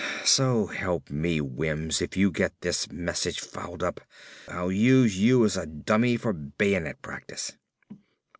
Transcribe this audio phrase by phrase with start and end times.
[0.25, 4.01] So help me, Wims, if you get this message fouled up,
[4.47, 7.51] I'll use you as a dummy for bayonet practice."